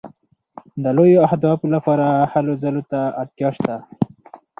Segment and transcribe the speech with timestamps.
[0.83, 3.75] د لویو اهدافو لپاره هلو ځلو ته اړتیا شته.